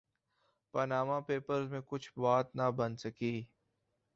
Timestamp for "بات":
2.15-2.55